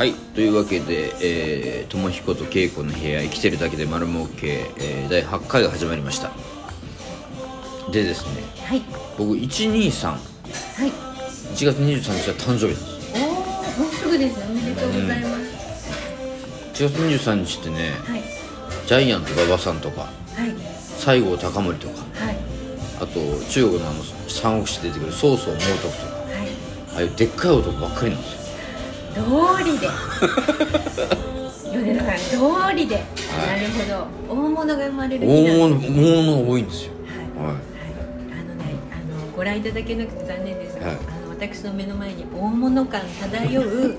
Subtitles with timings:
[0.00, 6.30] はいというわけでえー、ともひことけいこの部屋生きてるだけで丸儲け、えー、第8回が始まりました。
[7.92, 8.82] でですねはい。
[9.18, 10.18] 僕123はい。
[11.52, 13.14] 1月23日は誕生日なんです。
[13.14, 14.46] おおもうすぐですね。
[14.48, 18.22] おめでとうございます、1月23日ってねはい。
[18.86, 20.10] ジャイアント馬場さんとかはい。
[20.96, 22.36] 西郷隆盛とかはい。
[23.02, 26.48] あと中国のあの三国志出てくる曹操猛徳とかはい。
[26.94, 28.39] ああいうでっかい男ばっかりなんですよ
[29.14, 29.88] 通りで。
[31.72, 34.34] 米田さん通りで、なるほど。
[34.34, 36.92] 大物が生まれる日大なん物大物が多いんですよ。
[37.36, 37.54] はい、はい。
[37.54, 37.62] はい、
[38.32, 40.96] あのねあのご覧いただけなくて残念ですが、はい。
[40.96, 43.96] あの私の目の前に大物感漂う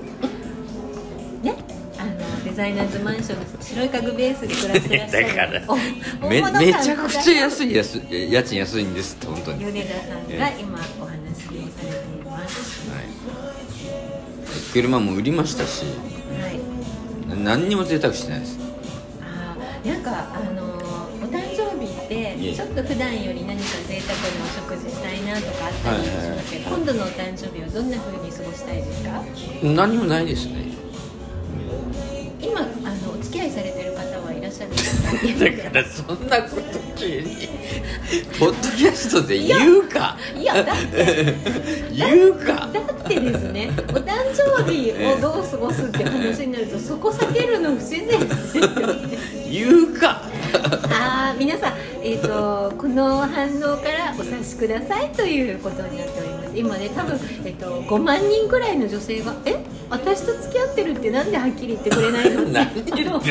[1.42, 1.56] ね
[1.98, 5.26] あのデザイナーズマンションの白い家具ベースで暮らしてらっしゃる。
[5.28, 5.62] だから
[6.22, 6.42] おめ
[6.72, 10.71] ちゃくちゃ安いい安い家賃安いんですって本当に、はい、米田さんが今
[14.72, 17.42] 車も売りましたしはい。
[17.42, 18.58] 何にも贅沢してないです。
[19.20, 26.84] あーなんかあのお誕生日ってちょっと普段より何か贅沢なお食事したいなとかあったりしますけど、はいはい。
[26.84, 29.22] 今度のお誕生日はどんな風に過ごしたいですか？
[29.62, 30.72] 何もないですね
[35.12, 37.48] だからそんなこと急に
[38.38, 40.16] ポッドキャストで言うか。
[40.36, 41.34] いやだって
[41.92, 42.68] 言うか。
[42.72, 49.18] だってですねお 誕生日をどう過ごすって話になるとそこ避けるの不自然ですよね。
[49.50, 50.22] 言うか。
[50.90, 59.56] ああ皆さん、えー、とこの反応からお察しくださいということになっております今ね多分、えー、と5万人くらいの女性が「え？
[59.90, 63.20] 私と付き合ってるってなんではっきり言ってくれないの?」って何言ってんだよ。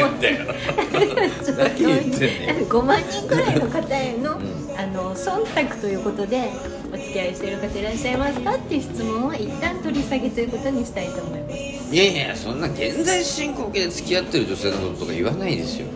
[1.44, 4.42] ちょっと何言ってんねん5万人くらいの方への,、ん。
[4.78, 6.50] あの忖度ということで
[6.94, 8.56] お付き合いしている方いらっしゃいますか？
[8.56, 11.96] っていう質問は一旦取り下げということにしたいと思います。
[11.96, 15.88] いやいやそんな現在進行形で付き合ってる女性のこととか言わないですよ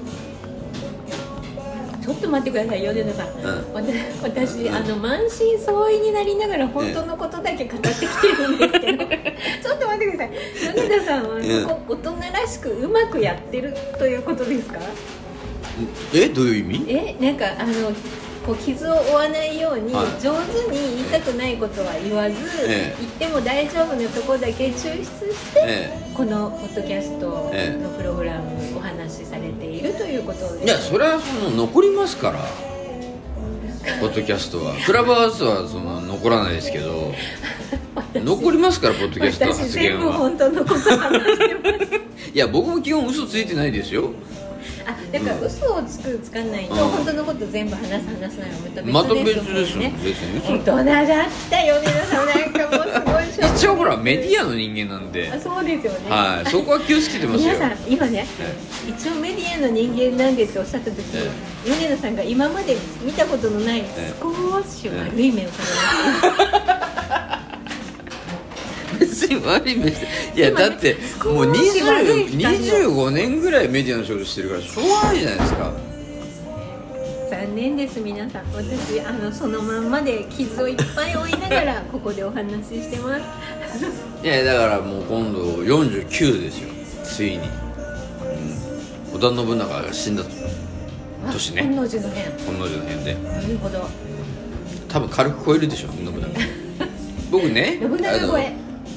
[2.05, 3.27] ちょっと待ってください米田さん、
[4.21, 10.31] 私あの満身創痍になりながら本当のことだけ語ってきてるんですけど、ちょっと待ってください。
[10.75, 11.65] 米田さんはうん。
[11.65, 14.79] こ大人らしくうまくやってるということですか？
[16.13, 16.93] えどういう意味？
[16.93, 17.91] えなんかあの
[18.45, 20.05] こう傷を負わないようにはい。
[20.21, 22.35] 上手に言いたくないことは言わず、
[22.67, 22.95] ええ。
[22.99, 27.81] 言っても大丈夫なところだけ抽出して、えこのポッドキャストええ。
[27.83, 28.51] のプログラム
[29.87, 30.63] るということです。
[30.65, 32.39] いやそれはその残りますから。
[33.99, 34.73] ポッドキャストは。
[34.85, 37.13] クラブハウスはその残らないですけど。
[38.15, 42.31] 残りますからポッドキャストの私発全部言は本当のこと話してます。
[42.33, 44.11] いや僕も基本嘘ついてないですよ。
[44.87, 46.79] あだから嘘をつくつかないとうん。
[46.79, 48.01] 本当のこと全部話す話
[48.33, 49.93] さないはまた別別ですよもんね。
[50.03, 50.53] 別に嘘。
[50.53, 52.25] 大人だったよ皆さん。
[52.27, 53.04] なんかもう
[53.55, 55.31] 一応ほらメディアの人間なんで。
[55.31, 56.09] あそうですよね。
[56.09, 56.49] はい。
[56.49, 57.53] そこは気をつけてますよ。
[57.53, 58.27] 皆さん今ね、
[58.87, 61.27] 一応メディアの人間なんでっておっしゃった時に、
[61.65, 64.31] え米田さんが今まで見たことのないえ少
[64.63, 65.63] し悪い目をさ
[66.33, 67.45] れま
[68.99, 70.07] 別に悪い目して
[70.39, 75.71] いやだって少もうし悪い20光を25年ぐらいメディアの仕事してるからしょうがないじゃないですか。
[75.71, 75.94] す
[77.29, 78.45] 残念です皆さん。
[78.53, 83.21] 私あのそのまんまで傷をいっぱい負いながらここでお話ししてます。
[84.23, 86.69] いやだからもう今度49ですよ。
[87.03, 90.29] ついに、うん、織田信長が死んだと
[91.31, 91.63] 年ね。
[91.63, 92.31] 本能寺の変。
[92.45, 93.13] 本能寺の変で。
[93.15, 93.87] なるほど。
[94.87, 96.11] 多分軽く超えるでしょ信長。
[97.31, 98.53] 僕ね信長超え。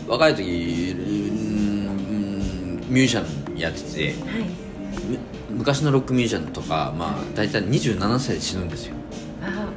[0.06, 4.06] 若い時うんミュージシャンやってて。
[4.08, 4.14] はい。
[5.08, 5.18] む
[5.50, 8.94] 昔のロックミュージシャンとかまあ大体27歳で死ぬんですよ。
[9.42, 9.68] あ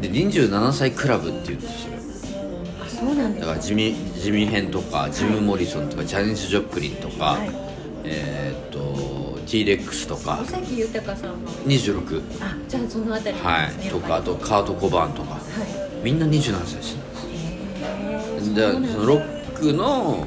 [0.00, 1.94] で27歳クラブっていうんですよ。
[2.84, 7.50] あそうなんですだからジミジミヘンとかジム・モリソンとかジャニス・ジョプリンとか、はい。
[8.04, 10.40] えーっと T レックスとか。
[10.42, 11.50] 尾崎豊さんの。
[11.66, 13.90] 26あじゃあそのあたりはですねい。
[13.90, 15.34] とかあとカート・コバーンとか。
[15.34, 15.42] はい。
[16.04, 17.00] みんな27歳で死ぬ
[17.80, 20.26] へーでそうなんだそのロックの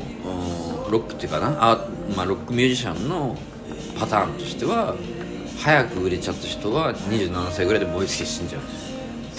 [0.88, 1.56] うんロックっていうかな。
[1.60, 3.36] あ、まあ、ロックミュージシャンの
[4.00, 4.96] パターンとしては
[5.60, 8.62] 早く売れちゃった人は27歳ぐらいで燃え尽きて死んじゃう。
[8.62, 8.92] んです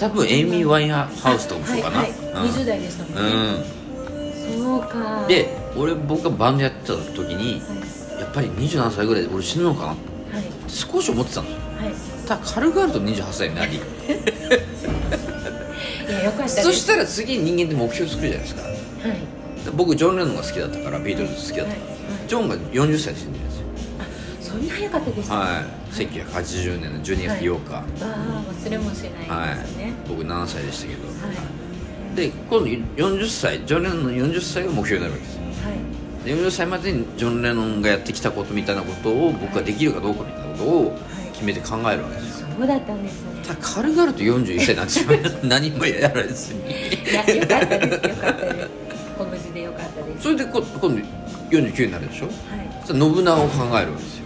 [0.02, 2.18] よ多分エイミー・ワインハウスとかもそうかな、はいはい。
[2.20, 2.30] うん。
[2.50, 3.64] 20代でしたもんね、
[4.56, 5.26] そうか。
[5.28, 8.20] で俺僕がバンドやってた時にはい。
[8.20, 10.44] やっぱり27歳ぐらいで俺死ぬのかなってはい。
[10.68, 11.92] 少し思ってたんですよはい。
[12.28, 13.76] ただ軽々と28歳になり。
[16.08, 16.62] いやよかったです。
[16.62, 18.62] そしたら次人間って目標作るじゃないですか。
[18.62, 19.64] はい。
[19.64, 23.44] で僕ジョン・レノンが好きだったからビートルズ好きだったから、ジョンが40歳で死んでる
[24.68, 25.64] んですよあそんな早かったでしたはい。
[25.92, 29.92] 1980年の12月8日、ああ忘れもしないはいですね。
[30.08, 31.12] 僕7歳でしたけど、は
[32.12, 32.16] い。
[32.16, 35.34] で今度40歳ジョン・レノンの40歳が目標になるわけです。
[35.36, 36.24] よはい。
[36.24, 40.98] で40歳までにジョン・レノンがやってきたことみたいなことを僕ができるかどうかみたいなことを
[41.32, 42.48] 決めて考えるわけですよ。
[42.58, 43.28] そうだったんですね。
[43.46, 45.18] ただ軽々と41歳になってしまう。
[45.46, 46.60] 何もやらずに。
[46.60, 46.64] い
[47.14, 48.08] やよかったです。
[48.08, 48.68] よかったです。
[49.18, 50.22] ご無事でよかったです。
[50.24, 50.88] それでこ今度
[51.50, 52.26] 49になるでしょ？
[52.26, 52.86] はい。
[52.86, 54.17] 信長を考えるわけです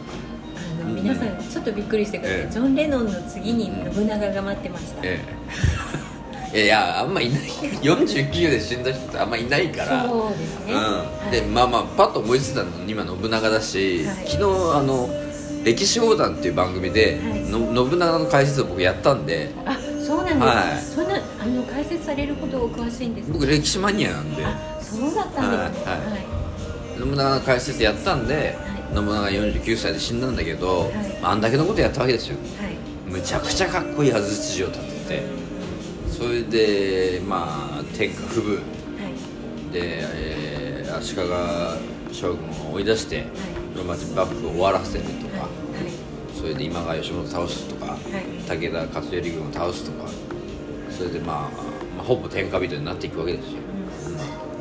[0.82, 2.52] の皆さんちょっとびっくりしてください、ええ。
[2.52, 5.20] ジョン・レノンの次に信長が待ってました、え
[6.52, 6.64] え。
[6.64, 7.40] いやあんまいない。
[7.82, 10.06] 49で死んだ人ってあんまいないから。
[10.08, 11.30] そうですね、うん、はい。
[11.30, 14.16] でまあまあパッと思いついたの今信長だし、はい。
[14.28, 14.36] 昨日
[14.76, 15.08] あの
[15.64, 17.40] 「歴史横断」っていう番組で、はい。
[17.50, 19.50] の信長の解説を僕やったんで。
[19.64, 20.38] あそうなんです。
[20.38, 20.82] か、はい。
[20.82, 23.34] そんなあの解説されるほどお詳しいんですか？
[23.34, 24.44] 僕歴史マニアなんで。
[24.44, 25.90] あそうだったんですね。
[25.90, 26.22] はいはい。
[26.98, 28.56] 信長の解説やったんで、
[28.94, 30.92] 信長49歳で死んだんだけど、はい。
[31.22, 32.36] まあ、あんだけのことやったわけですよ。
[32.60, 32.76] はい。
[33.10, 35.22] むちゃくちゃかっこいい安土城を建てて
[36.10, 38.54] それでまあ天下不武。
[38.54, 39.72] はい。
[39.72, 41.22] で、えー足利
[42.14, 43.24] 将軍を追い出して
[43.74, 45.48] 室町幕府を終わらせるとか、はい。
[46.38, 48.42] それで今川義元を倒すとか、い。
[48.46, 50.08] 武田勝頼軍を倒すとか
[50.90, 51.36] それで、まあ、
[51.96, 53.58] まあほぼ天下人になっていくわけですよ、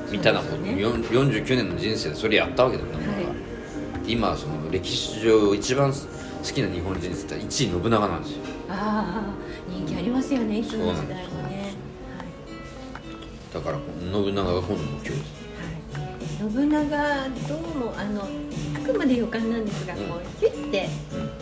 [0.08, 0.12] うん。
[0.14, 0.82] みたいなこと、ね。
[0.82, 3.26] よん49年の人生でそれやったわけだよ、信長はい
[4.12, 5.98] 今その歴史上一番好
[6.44, 8.38] きな日本人って言ったら1位信長なんですよ。
[8.70, 11.74] ああ人気ありますよねいつの時代もね。
[13.54, 13.78] だから
[14.12, 15.42] 信長が今度の目標です
[15.94, 18.28] はい、はい、信長どうもあの
[18.76, 20.90] あくまで予感なんですが、こうヒュッて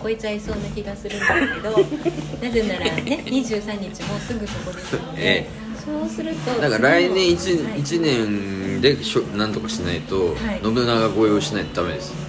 [0.01, 1.71] 超えちゃいそうな気がするんですけど
[2.47, 5.49] なぜならね23日もうすぐそこですので、 え
[5.83, 7.79] そうするとだから来年 1,、はい。
[7.79, 10.61] 一年でしょなんとかしないと、はい。
[10.63, 12.28] 信長超えをしないとダメです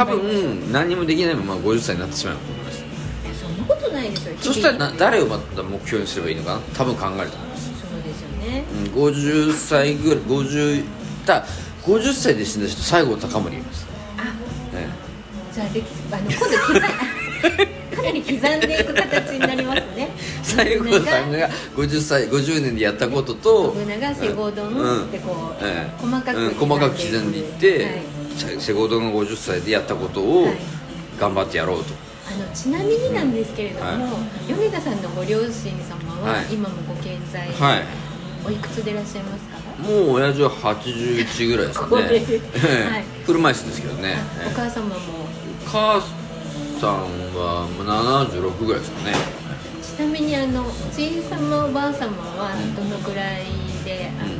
[0.00, 2.36] 多分何もできないまま50歳になってしまう。
[2.36, 2.84] と思います
[3.26, 4.36] えそんなことないですよ。
[4.40, 6.60] そしたらな誰をまた目標にすればいいのかな？
[6.74, 8.64] 多分考えると思います、そうですよね。
[8.86, 10.84] うん、50歳ぐらい50
[11.26, 11.44] だ
[11.82, 13.86] 50歳で死んだ人西郷隆盛います、
[14.16, 14.22] あ
[14.74, 14.88] ね、
[15.52, 16.80] じゃあできあの今度刻
[17.96, 20.08] かなり刻んでいく形になりますね。
[20.42, 30.56] 西郷さんが50歳50年でやったことと信長セゴドンってこう、ええ細かくうん細かく刻んでいって、はいセセゴドンが50歳でやったことをはい。
[31.18, 31.92] 頑張ってやろうと、
[32.26, 33.98] あのちなみになんですけれども、は
[34.48, 36.54] 米田さんのご両親様は、はい。
[36.54, 37.84] 今もご健在、はい。
[38.46, 39.60] おいくつでいらっしゃいますか？
[39.82, 41.92] もう親父は81ぐらいですかね、
[42.88, 43.04] はい。
[43.26, 44.94] 車椅子ですけどね、あお母様も
[45.66, 46.00] お母
[46.80, 46.90] さん
[47.36, 49.14] はもう76ぐらいですかね。
[49.82, 50.66] ちなみにあのお
[50.96, 53.44] じい様おばあ様はどのくらい
[53.84, 54.39] で、あの亡く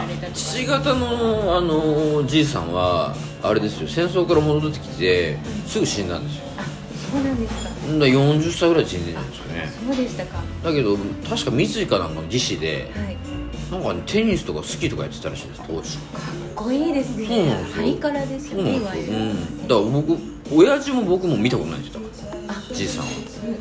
[0.00, 6.44] られたとか父方のあのじいさんはあれですよ戦争から戻ってきてすぐ死んだんですよ。
[6.56, 6.64] あ
[7.12, 7.70] そうなんですか。
[7.70, 9.70] だから40歳ぐらいで死んでるんですよね。
[9.86, 10.42] そうでしたか。
[10.62, 10.96] だけど
[11.28, 13.16] 確か三井かなんかの技師ではい。
[13.70, 15.96] なんかテニスとかスキーとかやってたらしいです当時。
[15.98, 17.50] かっこいいですね。
[17.74, 18.62] ハイカラですよ。
[18.62, 20.18] ねいわゆる、うん、だから僕
[20.52, 22.00] 親父も僕も見たことないんですよ
[22.74, 23.04] じいさん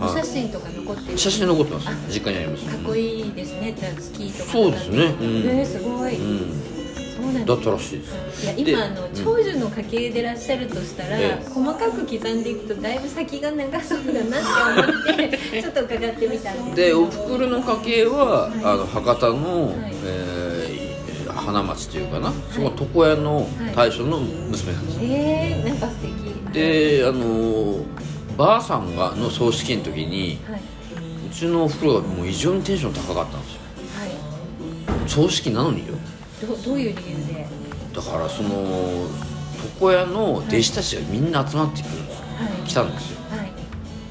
[0.02, 3.74] おは、は写真とか残って写真残ってますあ実家にありますかっこいいですね。
[3.78, 4.52] じゃあスキーとか。
[4.52, 4.98] そうですね。
[4.98, 5.38] うん。
[5.48, 6.74] えーすごい、うん。
[7.16, 8.46] そうなんですだったらしいです。
[8.46, 18.52] いやで今あのうん長寿の家系でいらっしゃるとしたら、ええ細かく刻んでいくとだいぶ先が長そうだなって思って ちょっと伺ってみたんですでおふくろの家系は、はい。
[18.64, 19.94] あの博多の、はい。
[20.06, 20.94] えー
[21.34, 26.54] 花町というかな、そこ床屋の大将の娘なんですよ、えー、なんか素敵。
[26.54, 27.84] であの
[28.38, 30.62] ばあさんがの葬式の時にはい。
[31.28, 33.62] うちのおふくろがもう異常にテンション高かったんですよ。
[33.98, 35.10] はい。
[35.10, 35.94] 葬式なのによ。
[36.42, 37.48] どどういう理由で？
[37.94, 39.08] だからその
[39.80, 42.68] 床屋の弟子たちがみんな集まってくるはい。
[42.68, 43.20] 来たんですよ。
[43.32, 43.52] はい。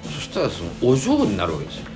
[0.04, 1.86] そしたらそのお嬢になるわけですよ。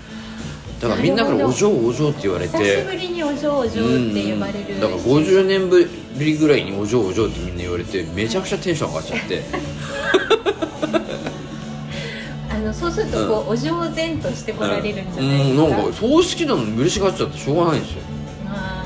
[0.81, 3.73] だからみんなからお嬢お嬢って言われ久してぶりにお嬢お嬢っ
[4.13, 4.81] て呼ばれるうん。
[4.81, 9.43] だから50年ぶりぐらいにお嬢お嬢ってみんな言われてめちゃくちゃテンション上がっちゃって。
[10.31, 10.36] あ
[12.67, 18.03] のそうするとこう、お嬢然として来られるんじゃないですか、うんなんか葬式なのに嬉しがっちゃってしょうがないんですよ、
[18.49, 18.85] あ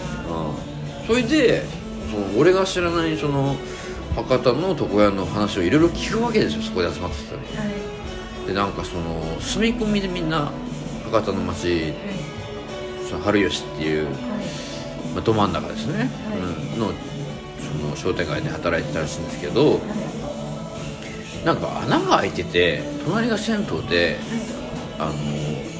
[1.00, 1.62] うん、それで
[2.10, 3.56] その俺が知らないその
[4.14, 7.48] 博多の床屋の話をいろいろ聞くわけですよそこで集まってたのに。
[7.48, 7.64] ーは
[8.44, 8.46] い。
[8.46, 10.50] でなんかその住み込みでみんな
[11.04, 11.94] 博多の町
[13.08, 14.14] その春吉っていう、はい。
[15.14, 16.38] まあ、ど真ん中ですね、はい。
[16.74, 16.92] うん、の
[17.60, 19.80] その商店街で働いてたらしいんですけどはい
[21.44, 24.18] なんか穴が開いてて隣が銭湯で
[24.98, 25.14] あの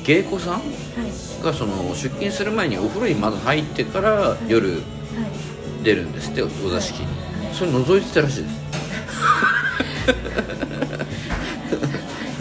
[0.05, 1.43] 芸妓さんはい。
[1.45, 4.81] がその出勤する前にお風呂にまず入ってから夜はい。
[5.85, 7.09] 出るんですってお座敷に。
[7.55, 8.61] それ覗いてたらしいです。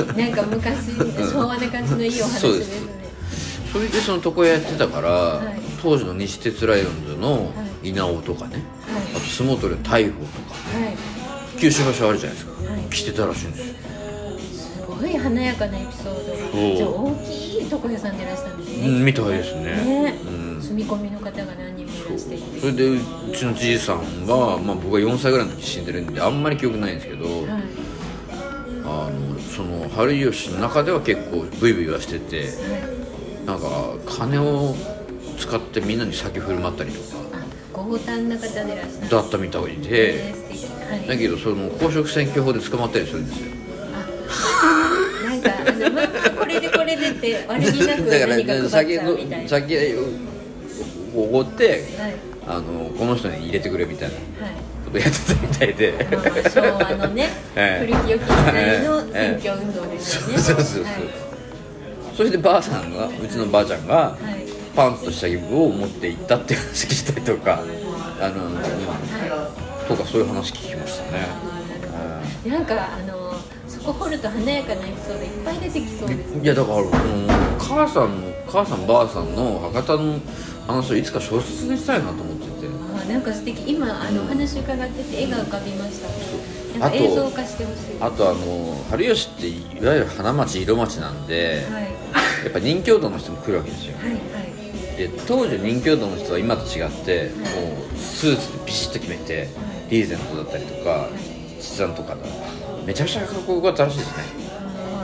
[0.17, 0.91] なんか昔
[1.31, 2.89] 昭和な感じのいいお話ですね。
[3.71, 5.59] それでその床屋やってたから、はい。
[5.81, 8.61] 当時の西鉄ライオンズの稲尾とかね、
[9.15, 10.23] あと相撲取りの大鵬とか。
[10.79, 10.97] はい。
[11.59, 12.58] 九州場所あるじゃないですか、
[12.89, 13.75] はい来てたらしいんですよ。
[14.39, 16.75] すごい華やかなエピソードが。
[16.75, 19.63] じゃあ大きい床屋さんでいらしたんですね、うんみたいですね。
[19.63, 20.61] ね、うん。
[20.61, 22.35] 住み込みの方が何人もいらして。
[22.35, 22.99] いてそれでう
[23.35, 27.45] ちのじいさんが、まあ、僕が4歳ぐらいの時死んでるんであんまり記憶ないんですけど、はい。
[28.85, 33.45] あのその春吉の中では結構ブイブイはしててはい。
[33.45, 33.67] なんか
[34.07, 34.75] 金を
[35.37, 37.19] 使ってみんなに酒振る舞ったりとか。
[37.33, 39.09] あ強胆な方でいらっしゃる。
[39.09, 40.33] だったみたいえで。
[40.33, 40.63] ー素敵。
[40.63, 40.68] はい
[41.07, 43.45] だけどその公職選挙法で捕まったりするんですよ。
[43.93, 45.49] あなんか
[46.31, 49.99] これでこれでって悪気なくだから何か配っ酒の酒を
[51.15, 52.13] おごってはい
[52.47, 54.55] あのこの人に入れてくれみたいなはい
[54.85, 56.07] ことやってたみたいで
[56.49, 60.93] 昭和のね、ええ古き良き時代の選挙運動ですよね、そうそうそうはい
[62.15, 67.63] それでばあさんがうちのばあちゃんがはいパンツと下着を持って行ったっていう話したりとか
[68.21, 68.49] あの、う
[69.65, 71.27] んとかそういう話聞きましたね、
[72.45, 73.33] なんかあの
[73.67, 76.89] そこ掘ると華やかなエピソードいっぱい出てきそうですうんいやだからこの
[77.57, 80.19] 母さんの母さんばあさんの博多の
[80.67, 82.67] 話をいつか小説にしたいなと思ってて。
[83.01, 83.71] あなんか素敵。
[83.71, 86.07] 今あのお話伺ってて絵が浮かびました。
[86.85, 87.97] あとか映像化してほしい。
[87.99, 91.83] あとあの春吉っていわゆる花町色町なんで、はい。
[91.83, 93.97] やっぱ人形道の人も来るわけですよ。
[93.97, 94.19] はいはい。
[94.97, 97.45] で当時人形道の人は今と違っても
[97.93, 99.47] うスーツでビシッと決めて
[99.89, 101.09] リーゼントだったりとか
[101.59, 102.17] 七段とかだ
[102.85, 104.23] めちゃくちゃかっこよかったらしいですね。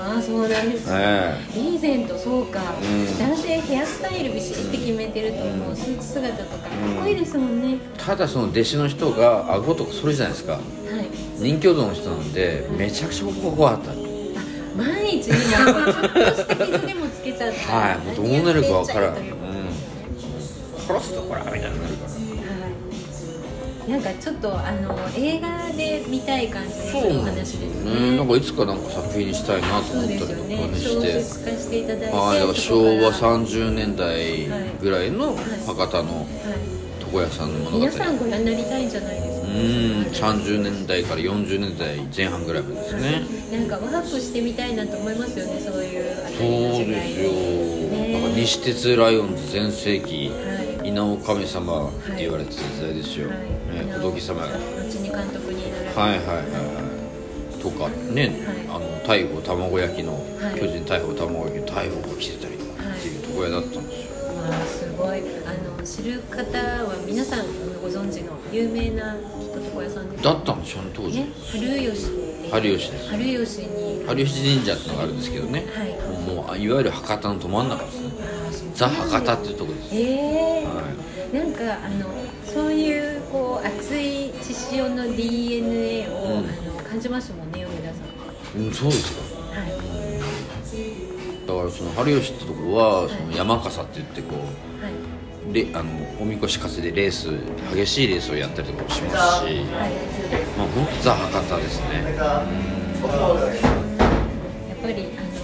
[0.07, 3.17] ああそうなんです、えリーゼントそうか、うん。
[3.17, 5.75] 男性ヘアスタイルビシッて決めてるともう。
[5.75, 6.69] スーツ姿とかかっ
[7.01, 10.53] こいいですもんね、えただその弟子の人が顎とかそれじゃないですか。
[10.53, 10.61] はい。
[11.37, 13.91] 人形道の人なんでめちゃくちゃ怖かった。
[14.77, 17.71] 万一になんかちょっとした傷でもつけちゃった。
[17.71, 17.97] らはい。
[17.99, 19.15] もうどうなるかわからん、
[20.87, 21.75] 殺すとこらみたいになる。
[21.75, 22.14] からはい
[23.87, 28.17] なんかちょっとあの映画で見たい感じのお話ですね。
[28.17, 31.21] なんかいつかなんか作品にしたいなと思ったりとかですよねね小して。
[31.21, 34.47] 説化していただいてはいだからそこ昭和から30年代
[34.81, 35.35] ぐらいの
[35.67, 36.25] 博多のはい。
[37.13, 37.77] 床屋さんの物語。
[37.77, 39.47] 皆さんご覧になりたいんじゃないですか？
[39.47, 43.21] うーん30年代から40年代前半ぐらいまでですね。
[43.59, 47.31] なんかワープしてみたいなと思いますよねそういうそうですよ。
[47.31, 48.13] ね。
[48.13, 53.37] だから西鉄ライオンズ全盛期はい稲尾神様って言われてた時代ですよ、はい。
[53.85, 56.09] ね、仏様が後に監督になられてはい。
[56.09, 56.19] はい。
[56.19, 56.45] はいはい
[57.65, 60.19] とかね、あの大鵬卵焼きの、は
[60.55, 60.59] い。
[60.59, 65.21] 巨人大鵬卵焼きの大鵬が来てたりとかっていう床屋だったんですよ、まあすごい。
[65.47, 67.45] あの知る方は皆さん
[67.81, 69.19] ご存知の有名なきっ
[69.51, 71.61] と床屋さんですだったんですよね当時、ね春
[71.91, 72.25] 吉。
[72.51, 73.09] 春吉です。
[73.09, 74.05] 春吉に。
[74.05, 75.89] 春吉神社ってのがあるんですけどね、はい。
[76.21, 78.04] もういわゆる博多のど真ん中です
[78.75, 80.72] ザ博多っていうところです、ええは
[81.34, 82.05] なんかあの
[82.46, 86.20] そういうこう熱い血潮の DNA を、うん。
[86.38, 86.46] あの
[86.88, 88.00] 感じますもんね米田さ
[88.58, 88.62] ん。
[88.62, 89.22] い、うん、そうですか
[89.60, 89.70] はい。
[91.48, 94.41] だからその春吉ってとこはその山笠って言ってこは
[94.89, 94.94] い。
[95.51, 95.89] うレあの
[96.22, 97.29] おみこし担いでレース
[97.75, 99.55] 激しいレースをやったりとかもしますしはい。
[100.58, 102.15] まあ本当ザ博多ですね。
[102.17, 102.25] やっ
[104.82, 105.34] ぱりあの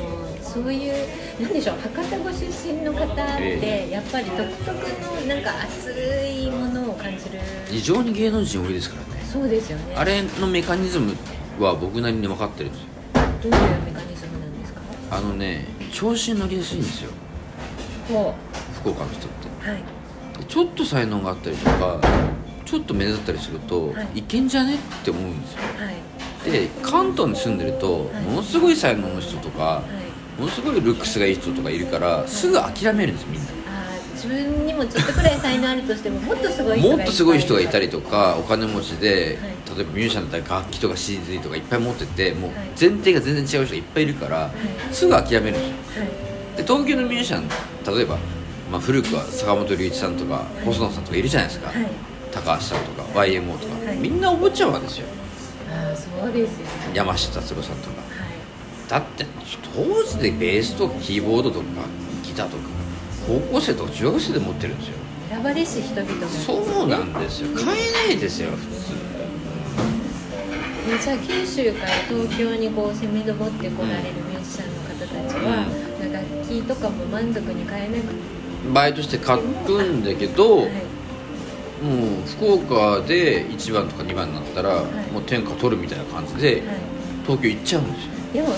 [0.51, 0.93] そういう
[1.41, 5.89] なんでしょう博多ご出身の方って、えやっぱり独特のなんか熱
[6.27, 7.39] いものを感じる。
[7.71, 9.23] 異常に芸能人多いですからね。
[9.23, 9.95] そうですよね。
[9.95, 11.15] あれのメカニズム
[11.57, 12.87] は僕なりに分かってるんですよ。
[13.41, 14.81] どういうメカニズムなんですか？
[15.11, 17.11] あのね調子に乗りやすいんですよ。
[18.09, 18.35] ほ
[18.81, 19.47] 福岡の人って。
[19.67, 19.83] うはい。
[20.37, 22.01] でちょっと才能があったりとか
[22.65, 24.19] ちょっと目立ったりすると、はい。
[24.19, 25.59] い、けんじゃねって思うんですよ。
[25.77, 26.51] はい。
[26.51, 28.23] で関東に住んでると、はい。
[28.23, 33.61] ものすごい才能の人とかはいものすごいルックスがいい人とかいるからすぐ諦めるんですみんな。
[34.21, 39.77] 自分にもちょっとくらい才能あるとしてももっとすごい人がもっとすごい人がいたりりとかお金持ちで、はい。
[39.77, 44.51] 例えばミュージシャンだったら楽器とか CD とかいっぱい持っててもうはい前提が全然違う人がいっぱいいるから、
[44.91, 44.93] い。
[44.93, 46.03] すぐ諦めるんですよ。
[46.03, 46.57] はい。
[46.57, 47.49] で東京のミュージシャン
[47.95, 48.17] 例えば、
[48.71, 51.87] まあ、古くは坂本龍一さんとか細野さんとかいるじゃないですか、はい。
[52.31, 53.97] 高橋さんとか YMO とか、はい。
[53.97, 55.07] みんなお坊ちゃまですよ。
[55.73, 56.91] ああそうですよね。
[56.93, 57.95] 山下達郎さんとか。
[57.95, 58.00] はい
[58.91, 59.25] だって
[59.73, 61.65] 当時でベースとかキーボードとか
[62.23, 62.63] ギターとか
[63.25, 64.95] 高校生とか中学生で持ってるんですよ。
[65.29, 66.27] 選ばれし人々が。
[66.27, 67.55] そうなんですよ。
[67.55, 68.91] 買えないですよ普通。
[70.89, 75.65] えじゃあ九州から東京にこう攻め上ってこられるミュージシャンの方たちは、
[76.11, 78.13] 楽器とかも満足に買えなくて、
[78.73, 80.67] バイトして買くんだけど、はい。
[81.81, 84.83] もう福岡で1番とか2番になったら、い。
[85.13, 86.61] もう天下取るみたいな感じではい、
[87.25, 88.11] 東京行っちゃうんですよ。
[88.33, 88.49] でも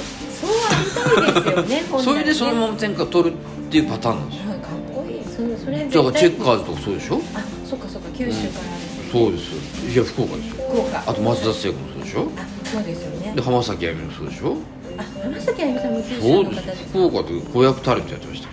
[1.67, 3.37] ねそれでそのまま天下取るっ
[3.71, 4.49] ていうパターンなんですよ。
[4.49, 5.23] はいかっこいい。
[5.25, 7.21] そそそれだからチェッカーーズとかそうでしょ？
[7.35, 8.65] あそっかそっか九州から。
[9.11, 9.53] そうです
[9.93, 10.55] いや福岡ですよ。
[10.69, 11.03] 福岡。
[11.05, 12.31] あと松田聖子もそうでしょ？
[12.37, 13.33] あそうですよね。
[13.35, 14.57] で浜崎あゆみもそうでしょ？
[14.97, 16.83] あ浜崎あゆみさんも九州そうですの方です。
[16.89, 18.49] 福岡で子役タレントやってました。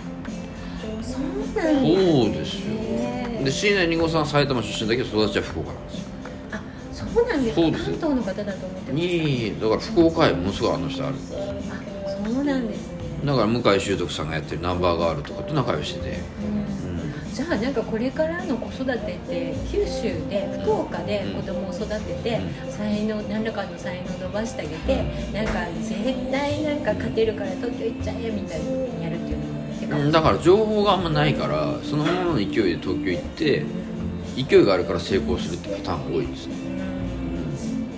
[1.03, 2.61] そうなんですそうですよ。
[2.75, 6.05] ねで椎名林檎さんは埼玉出身だけど育ちは福岡なんですよ。
[6.51, 6.61] あ
[6.93, 7.61] そうなんですか。
[7.61, 7.97] そうですよ。
[7.97, 11.39] 関東の方だと思ってましいいだから福岡へものすごいあの人あるたあ
[12.31, 13.01] そうなんですね。
[13.25, 16.19] だから向井秀徳さんがやってるナンバーガールとかと仲良しで、
[17.33, 33.65] じゃあなんかこれからの子育てって九州で福岡で子供を育ててう才能何らかの才能を伸ばしてあげてなんか絶対なんか勝てるから東京行っちゃえみたいにやるっていうのだから情報があんまないからそのままの勢いで東京行って
[34.35, 36.47] 勢いがあるから成功するってパターンが多いです。
[36.47, 36.55] ね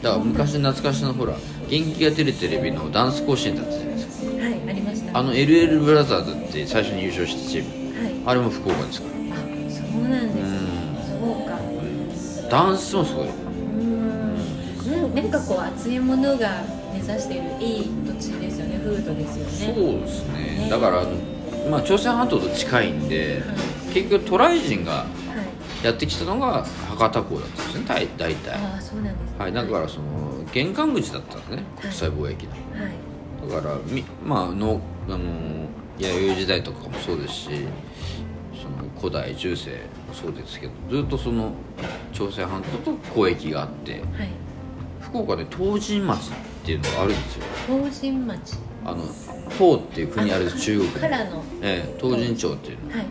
[0.01, 1.35] だから昔懐かしのほら
[1.69, 3.92] 元気が出るテレビのダンス甲子園だったじゃない
[5.13, 8.03] あの LL ブラザーズって最初に優勝したチーム。
[8.03, 8.13] はい。
[8.25, 9.08] あれも福岡ですか？
[9.08, 9.39] らあ
[9.70, 10.60] そうなんですね
[11.22, 11.38] うん。
[11.38, 12.50] そうか。
[12.50, 13.27] ダンスもすごい。
[13.27, 15.15] うん。
[15.15, 18.79] ななんかこう熱いものが目指しているいい土地ですよね。
[18.84, 20.34] 風土ですよそうねですね。
[20.63, 20.67] ね。
[20.70, 21.03] だから
[21.70, 23.43] まあ朝鮮半島と近いんで
[23.93, 25.05] 結局渡来人がは
[25.84, 25.86] い。
[25.86, 28.53] やってきたのが博多港だったんですね大大体。
[28.55, 29.38] ああそうなんですね。
[29.38, 32.51] はいだからその玄関口だったんですね国際貿易の。
[32.51, 32.58] は
[32.89, 33.53] い。
[33.55, 35.19] だからみまあのあの
[35.98, 37.50] 弥生時代とかもそうですし
[38.53, 39.72] その古代中世
[40.07, 41.53] もそうですけどずっとその
[42.13, 44.43] 朝鮮半島と交易があってはい。
[45.13, 47.43] 福岡で東神町っていうのがあるんですよ。
[47.67, 48.57] 東神町。
[48.86, 49.03] あの
[49.57, 51.43] 唐っていう国ある中国にからの。
[51.62, 52.89] ええ東神町っていうの。
[52.89, 53.03] はいは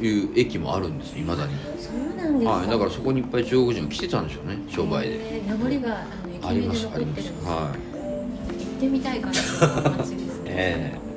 [0.00, 0.04] い。
[0.06, 5.36] いう駅もあるんですいまだに、そうなんですか、はい、だからそこにいっぱい中国人が来てたんでしょうね商売で。
[5.36, 6.04] へー名残があ
[6.44, 10.50] のありま駅名です残ありますってるんですは行ってみたい感じの街ですね。
[10.50, 10.92] いえ。
[10.96, 11.09] ーはい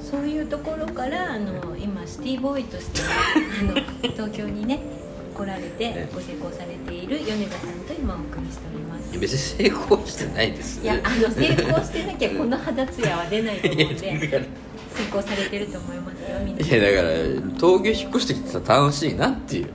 [0.00, 3.00] そういうところからあの今シティボーイとして
[3.60, 3.74] あの
[4.12, 4.80] 東京にね
[5.34, 9.18] 来られてえご成功されている米田さんと今お送りしております。
[9.18, 10.82] 別に成功してないです。
[10.82, 13.96] いやあの成功してなきゃこの肌ツヤは出ないと思うんで
[14.94, 16.58] 成功されてると思いますよみん。
[16.58, 16.64] な。
[16.64, 17.08] いやだから
[17.56, 19.64] 東京引っ越してきてたら楽しいなっていう。
[19.64, 19.70] は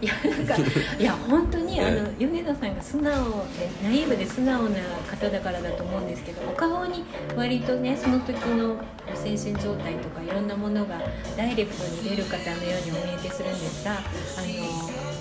[0.00, 0.56] い、いやなんか
[0.98, 4.78] いや本当にあの米田さんが素直でナイーブで素直な
[5.08, 7.04] 方だからだと思うんですけどお顔に
[7.36, 8.76] 割とねその時の
[9.14, 11.00] 精神状態とかいろんなものが
[11.36, 15.16] ダイレクトに出る方のようにお見受けするんですがあの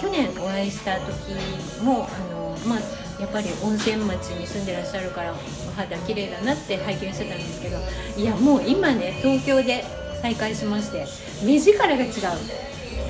[0.00, 5.36] 去年お会いした時もあのまあやっぱり温泉町に住んでらっしゃるからお
[5.76, 7.78] 肌綺麗だなって拝見してたんですけど
[8.16, 9.84] いやもう今ね東京で
[10.20, 11.06] 再会しまして
[11.44, 12.12] 目力が違う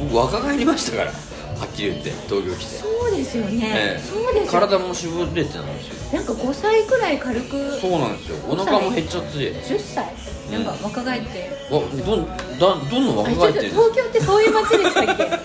[0.00, 2.76] 僕若返りましたからはっきり言って東京来て。
[2.78, 4.02] そうですよね、ええ。
[4.02, 6.18] そうですよ体も絞れてなんですよ。
[6.18, 8.36] なんか5歳くらい軽くそうなんですよ。
[8.48, 10.12] お腹も減っちゃって10歳？
[10.50, 13.68] なんか若返って、わどんだどんどんあ若返ってる。
[13.70, 15.24] 東京ってそういう街でしたっけ？
[15.24, 15.40] あれ？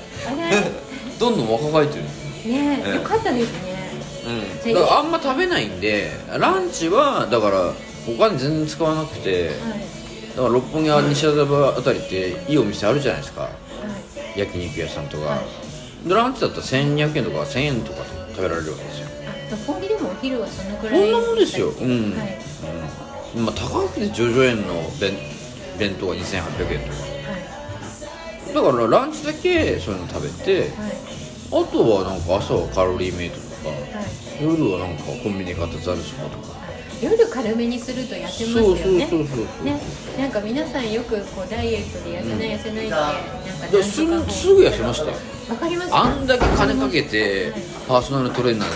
[1.19, 2.03] どんどん若返ってる。
[2.03, 2.09] ね
[2.45, 2.95] えええ。
[2.95, 3.91] よかったですね。
[4.65, 7.73] うん、だからあんま食べないんでランチはだから
[8.07, 9.47] お金全然使わなくて。
[9.47, 9.53] はい。
[10.35, 13.41] だから六本木や西麻布あたりっていいお店あるじゃないですか。
[13.43, 13.51] はい
[14.37, 15.41] 焼肉屋さんとか、は
[16.05, 16.07] い。
[16.07, 19.07] でランチだったら1200円とか1000円とかで食べられるわけですよ。
[19.25, 21.69] あ六本木でもお昼はそのくらいそんなもんですよ。
[21.69, 22.37] うん、はい。
[23.35, 23.45] うん。
[23.45, 25.17] まあ高くてジョジョ園の弁
[25.77, 26.93] 弁当が2800円とか。
[27.31, 28.53] はい。
[28.53, 30.71] だからランチだけそういうの食べてはい。
[31.49, 34.43] あとはなんか朝はカロリーメイトとかはい。
[34.43, 36.56] 夜はなんかコンビニで買ったザルそばとか
[37.01, 39.07] 夜軽めにすると痩せますよね。
[39.63, 39.79] ね、
[40.17, 45.13] なんか皆さんよくこうダイエットで痩せない痩せないってなんかですぐすぐ痩せましたよ。
[45.49, 45.95] わかります？
[45.95, 47.53] あんだけ金かけて
[47.87, 48.69] パーソナルトレーナー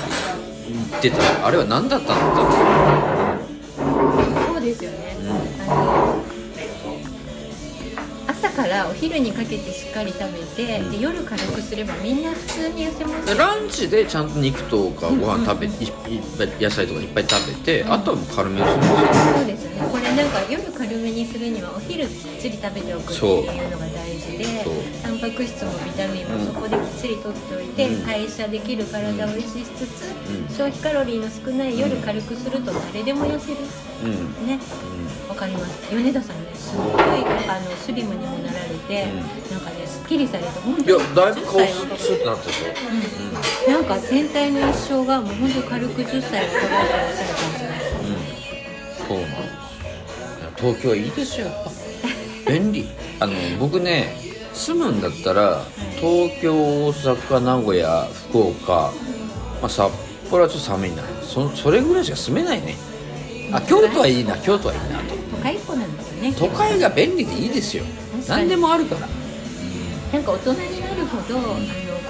[1.02, 2.54] で行ってたあれは何だったんだって
[4.48, 5.11] そうですよね、
[8.72, 15.92] からお昼にかけてしっかり食べて、で夜軽くすればみんな普通に痩せますランチでちゃんと肉とかご飯食べ、いいっ
[16.38, 18.84] ぱい野菜とかいっぱい食べて、あとはもう軽めにする
[19.36, 19.90] そうですよね。
[19.92, 23.28] これなんか夜軽めにするにはお昼きっちり食べておくってい
[23.60, 24.64] うのが大事で。
[24.64, 24.74] そう
[25.22, 28.06] タンパク質もビタミンもそこできっちりとっておいて、うん。
[28.06, 30.48] 代謝できる体を維持しつつ、うん。
[30.50, 33.60] 消費カロリーの少ない夜軽くすると誰でも痩せる。
[34.04, 34.48] うん。
[34.48, 34.60] ね。
[35.30, 35.94] わかります。
[35.94, 36.88] 米田さんねすごい
[37.48, 39.18] あのスリムにもなられて、うん。
[39.52, 47.66] なんかねすっきりされて本当いやに10だいぶ顔スッスッとなったでしょ、なんか全体の一生がもう本当軽く10歳を捉えてらっしゃる感じ
[49.08, 51.48] そうなん東京はいいですよ
[52.48, 52.90] 便利。
[53.20, 55.64] あの僕ね住むんだったら
[56.00, 58.92] 東京大阪名古屋福岡、
[59.62, 59.92] まあ、札
[60.30, 61.04] 幌はちょっと寒いな。
[61.24, 62.76] そそれぐらいしか住めないね。
[63.54, 64.38] あ京都はいいな。
[64.38, 65.16] 京都はいいなと。
[65.32, 66.34] 都会っ子なんですよね。
[66.38, 67.84] 都会が便利でいいですよ。
[68.28, 69.08] 何でもあるから。
[70.14, 71.56] なんか大人になるほど、あの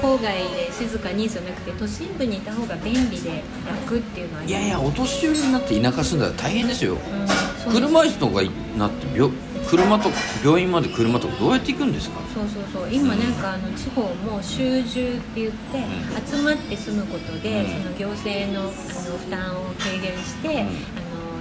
[0.01, 6.93] 郊外で静かにじゃなくて都心部にいた方が便利で楽っていうのはいやいやお年寄りになって田舎住んだら大変ですよ。
[6.93, 9.32] うん車椅子とかになって病
[9.69, 10.10] 車と
[10.43, 12.19] 病院まで車とかどうやって行くんですか？
[12.34, 12.93] そうそうそう。
[12.93, 15.82] 今なんかあの地方も集中って言って、う
[16.28, 17.84] 集まって住むことで、うん。
[17.84, 20.67] その行政のあの負担を軽減して、ん。
[20.67, 20.71] あの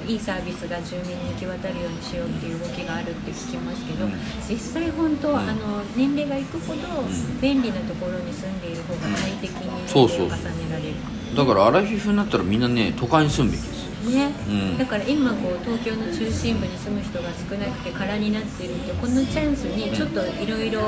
[0.07, 4.13] いいサービスが住民に行き渡るようにしようっていう動きがあるって聞きますけど、うん。
[4.49, 5.39] 実際本当、ん。
[5.39, 7.41] あの年齢がいくほどん。
[7.41, 10.95] 便利なところに住んでいる方が快適にそうそう年齢を重ねられる。
[11.37, 14.79] だからアラフィフになったらみんなね都会に住むべきですね、うん。
[14.79, 20.81] だから今こう東京の中心部に住む人が少なくて空になっているってこのチャンスにちょっといろいろ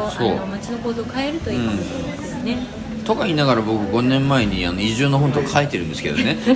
[0.46, 2.44] 街の構造を変えるといいかもしれません。
[2.44, 2.66] ね、
[3.04, 6.36] とか言いながら僕5年前にあの移住の本とか書いてるんですけどね。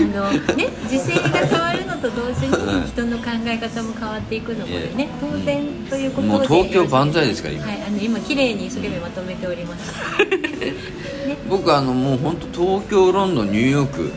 [0.00, 2.82] あのね時勢が変わるのと同時うん。
[2.82, 6.28] に人の考え方も変わっていくのもね当然ということで。
[6.28, 7.66] もう東京万歳ですから今。
[7.66, 9.92] はいあの今綺麗に一生懸命まとめております。
[11.26, 11.36] ね。
[11.48, 14.12] 僕あのもう本当東京ロンドンニューヨーク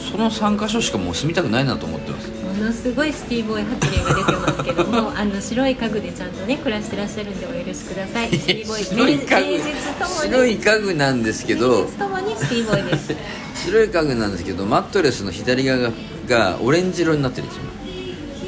[0.00, 2.28] その3カ所しかもう住みたくないなと思ってます。
[2.30, 8.30] ものすごいシティボーイ発言が出てますけども あの白い家具でちゃんとね暮らしてらっしゃるんでお許しください。
[8.30, 9.62] シティボーイ白い家具。
[10.22, 13.14] 白い家具なんですけど名実ともにシティボーイです。
[13.66, 15.90] 白い家具なんですけどマットレスの左側が
[16.28, 17.62] がオレンジ色になってるんですよ。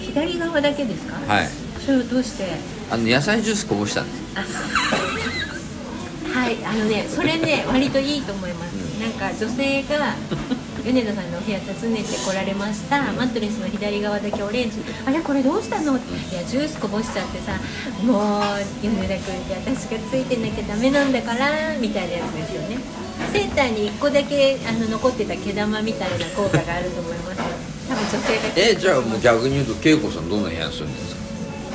[0.07, 1.15] 左側だけですか？
[1.33, 1.51] はい。
[1.85, 2.47] それをどうして？
[2.91, 4.23] あの野菜ジュースこぼしたんです。
[6.35, 6.57] はい。
[6.65, 10.15] あのねそれね割といいと思います、なんか女性が
[10.85, 13.13] 米田さんのお部屋訪ねてこられました。
[13.13, 14.79] マットレスの左側だけオレンジ。
[15.07, 15.97] あれこれどうしたの？
[15.97, 16.01] い
[16.35, 17.53] やジュースこぼしちゃってさ
[18.05, 18.43] もう
[18.83, 22.79] 米田君って私がついてなきゃダメなんだからみたいなやつですよね。
[23.33, 27.45] センターに1個だけあの残ってた毛玉みたいな効果があると思いますよ。
[27.89, 31.23] 多分女性がえじゃあもう逆に言うと恵子さんどんな部屋に住んでるんですか？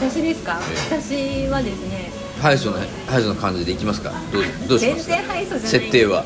[0.10, 0.60] 私ですか？
[0.92, 2.07] 私はですね
[2.42, 4.12] ハイソのハイソの感じでいきますか？
[4.32, 5.68] どうどうします全然ハイソじゃない。
[5.70, 6.26] 設定は。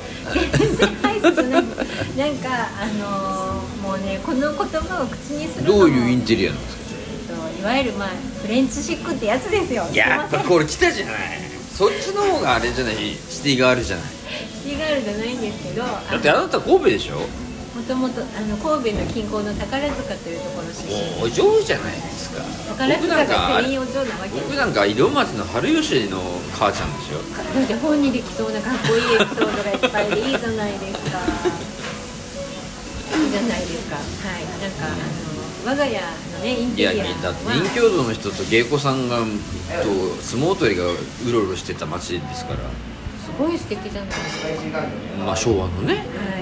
[0.57, 1.51] 全然ハイソじゃない。
[1.51, 6.81] なんかあのーもうねこの言葉を口にするどういうインテリアなんですか？
[7.33, 8.07] えっといわゆるまあ
[8.41, 9.85] フレンチシックってやつですよ。
[9.93, 11.15] やっぱこれ来たじゃない。
[11.73, 12.95] そっちの方があれじゃない？
[12.95, 14.05] シティガールじゃない？
[14.05, 17.15] シティガールじゃないんですけどだってあなた神戸でしょ？
[17.81, 20.93] もともとあの神戸の近郊の宝塚というところ出身。
[21.17, 22.43] もうお嬢じゃないですか。
[22.77, 24.39] 宝塚かが全員お嬢なわけ。
[24.39, 26.21] 僕なんか井戸町の春吉の
[26.53, 27.17] 母ちゃんですよ。
[27.57, 31.17] だって本にできそうなかっこいいエピソードがいっぱいでいいじゃないですか。
[33.17, 33.95] いいじゃないですか。
[33.97, 34.01] は
[34.37, 34.45] い。
[34.61, 39.25] なんかあの我が家のねインいやテリアだっては任教道の人と芸妓さんがと
[40.21, 40.95] 相撲取りがう
[41.33, 42.59] ろうろしてた町ですから。
[43.25, 44.83] すごい素敵じゃないですか。
[45.25, 45.95] まあ昭和のね。
[45.95, 46.01] は
[46.39, 46.40] い、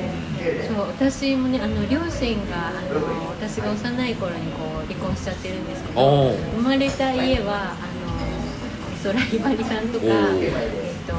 [0.68, 7.80] そう私もねあの両親があの私が幼い頃にこう離婚しちゃってるんですけど生まれた家はあの
[8.96, 11.14] 美空ひばりさんとかえっと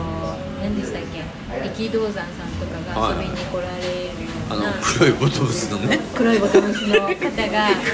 [0.63, 1.21] 何でしたっけ？
[1.65, 2.27] 力道山さん
[2.61, 5.99] とかが遊びに来られるよあのうな、黒いボトムスのね。
[6.15, 7.87] 黒いボトムスの方がなんか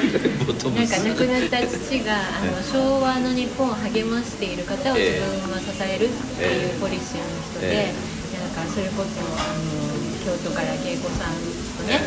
[0.73, 7.95] 亡くなった父があの昭和の日本を励ましている方を自分は支えるっていうポリシーの人で、え。
[8.37, 9.96] なんかそれこそあの
[10.27, 11.39] 京都から芸妓さん
[11.79, 12.03] とね、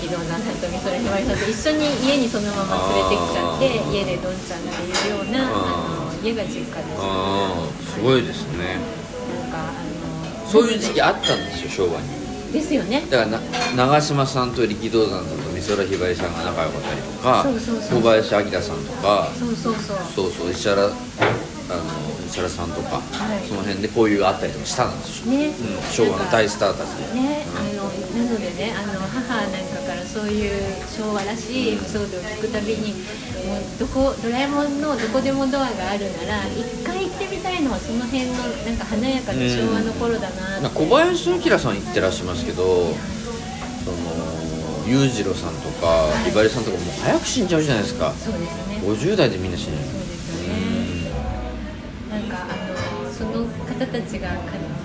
[0.00, 6.72] 力道山さんと美空ひばりさんと一緒に家にそのまま連れてきちゃって家でどんちゃんっていうようなあの家が実家です。
[6.96, 8.80] ああすごいですね。
[9.44, 9.76] なんかあ
[10.40, 12.08] のそういう時期あったんですよ昭和に。
[12.50, 13.04] ですよね。
[13.10, 13.40] だからな
[13.76, 19.98] 長嶋さんと力道山さんと美空ひばりさんが仲良かったりとか小林明さんとかそうそうそう。
[20.16, 20.88] そうそう石原
[21.70, 23.46] あの石原さんとか、はい。
[23.46, 25.54] その辺でこういうあったりとかしたんですよ、ね、うん、
[25.90, 27.14] 昭和の大スターたちで。
[27.14, 30.50] ね、あのなのでねあの母なんかからそういう
[30.86, 32.94] 昭和らしいエピソードを聞くたびに
[33.46, 38.34] もうどこドラえもんのどこでもドアがあるなら一回行ってみたいのはその辺の
[38.66, 42.64] なんか華やかな昭和の頃だなって、な小林明さん言ってらっしゃいますけど
[43.84, 44.30] その
[44.86, 48.12] 裕次郎さんとかひばりさんとかもう早く死んじゃうじゃないですか。
[48.12, 48.80] そうですね。
[48.82, 49.99] 50代でみんな死んじゃう
[53.80, 54.34] 方たちがか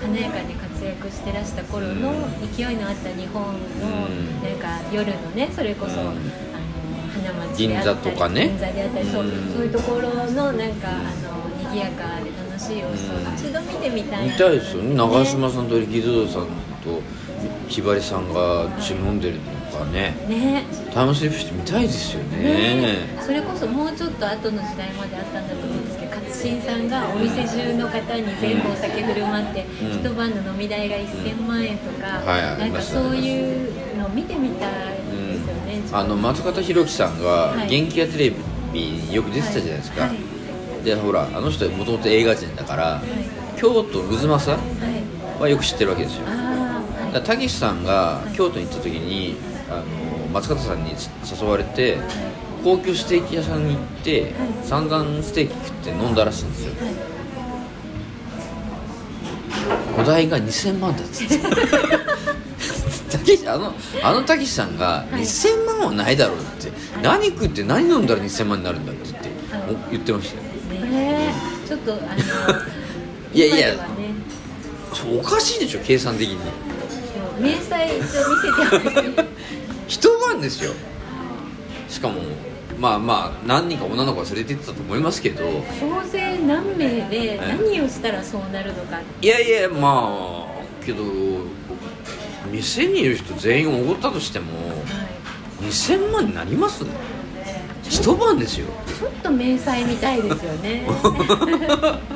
[0.00, 2.14] 華やかに活躍してらした頃の
[2.56, 4.42] 勢いのあった日本のうん。
[4.42, 6.08] なんか夜のねそれこそ、うん。
[6.08, 6.16] あの
[7.12, 8.48] 花街であったり銀座とかね。
[8.48, 9.52] 銀座であったりそう,、うん。
[9.52, 13.34] そういうところのなんかあの賑やかで楽しい様子をうん。
[13.34, 14.94] 一度見てみたい見なたいですよね。
[14.94, 16.46] 長嶋さんと力道さん
[16.82, 17.02] と
[17.68, 20.16] ひばりさんが一緒に飲んでるとかね。
[20.26, 20.64] ね。
[20.94, 22.38] タイムスリップしてみたいですよね。
[22.38, 23.18] ね。
[23.20, 25.85] それこそもうちょっと後の時代まであったんだと思う
[26.50, 29.90] んですけど勝新さんがお店中の方に全部お酒振る舞って、うん。
[29.92, 37.68] 一晩の飲み代が1000万円とか、はいあなんかそういうのを見てみたいですよね、あの松方弘樹さんがはい。
[37.68, 38.36] 元気屋テレビ
[38.72, 40.84] によく出てたじゃないですか、はい。
[40.84, 43.60] でほらあの人もともと映画人だからはい。
[43.60, 44.58] 京都渦政は
[45.38, 45.40] い。
[45.40, 46.26] はよく知ってるわけですよ。
[47.24, 49.36] たけしさんが京都に行った時に
[49.70, 49.84] あの
[50.32, 51.98] 松方さんに誘われて
[52.66, 54.32] 高級ステーキ屋さんに行ってはい。
[54.64, 56.72] 散々ステーキ食って飲んだらしいんですよ。
[56.84, 56.94] はい。
[60.00, 61.38] お代が2000万だっつって。
[63.08, 65.20] たけしあのあのたけしさんがはい。
[65.20, 66.72] 2000万はないだろうって、
[67.04, 69.30] 何食って何飲んだら2000万になるんだって言って、
[69.92, 70.42] 言ってましたよ。
[71.68, 72.02] ちょっとあの
[73.32, 73.78] いやいやね。
[75.16, 76.36] おかしいでしょ計算的に。
[77.38, 79.24] 明細一応見せて
[79.86, 80.72] 一晩ですよ。
[81.88, 82.20] しかも
[82.78, 85.44] まあまあ何人か女の子は連れて行ってたと思いますけど。
[85.80, 91.02] 総勢何名で何をしたらそうなるのかいやいやまあけど
[92.50, 95.64] 店にいる人全員おごったとしてもはい。
[95.64, 96.84] 2000万になります？
[97.88, 98.66] 一晩ですよ。
[98.98, 100.82] ちょっと明細みたいですよね。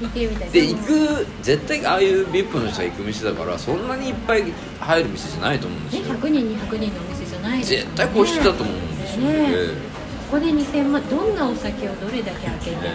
[0.00, 0.50] 見てみたい。
[0.50, 4.44] で行く絶対ああいう VIP の人が行く店だからそんなにいっぱい
[4.80, 7.64] 入る店じゃないと思うんですねよ100人200人のお店じゃないね。
[7.64, 9.48] 絶対個室だと思うんですよね。
[9.48, 9.92] ね
[10.30, 12.88] ここで2000万どんなお酒をどれだけ開けてるのか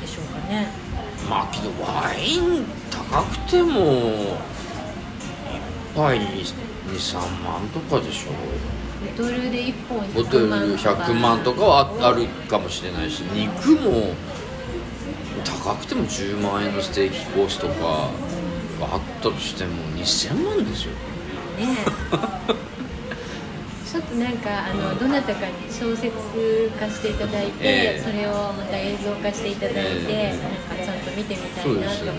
[0.00, 0.68] でしょうかね。
[1.28, 4.38] まあけどワイン高くても
[5.94, 8.30] 一杯23万とかでしょ
[9.04, 14.14] ボトルで1本ボトル100万とか100万とかはああるかもしれないし肉も
[15.44, 20.92] 高くても10万円のステーキコースとかがあったとしても2000万ですよ。
[21.58, 21.76] ね
[23.88, 26.12] ちょっとなんかあのどなたかに小説
[26.78, 28.02] 化していただいて、ええ。
[28.04, 30.36] それをまた映像化していただいて、ええ。
[30.36, 32.10] なんかちゃんと見てみたいなと思いますね。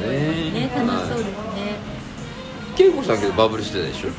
[0.52, 0.72] ね。
[0.76, 4.10] 楽しそうですね、恵子さんけどバブルしてたでしょ？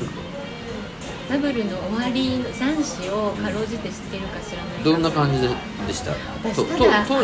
[1.29, 5.47] バブルの終わりの残死をかろうじて知ってるか知らないかどんな感じで
[5.87, 6.13] でした？
[6.43, 6.53] 当